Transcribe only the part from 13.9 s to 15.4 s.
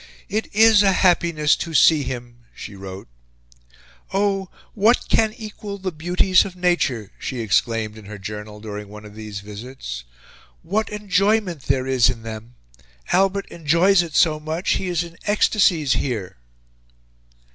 it so much; he is in